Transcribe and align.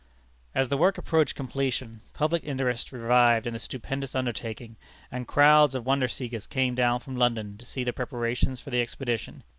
As 0.55 0.69
the 0.69 0.77
work 0.77 0.97
approached 0.97 1.35
completion, 1.35 2.01
public 2.15 2.43
interest 2.43 2.91
revived 2.91 3.45
in 3.45 3.53
the 3.53 3.59
stupendous 3.59 4.15
undertaking, 4.15 4.75
and 5.11 5.27
crowds 5.27 5.75
of 5.75 5.85
wonder 5.85 6.07
seekers 6.07 6.47
came 6.47 6.73
down 6.73 7.01
from 7.01 7.15
London 7.17 7.55
to 7.59 7.65
see 7.65 7.83
the 7.83 7.93
preparations 7.93 8.59
for 8.59 8.71
the 8.71 8.81
expedition. 8.81 9.43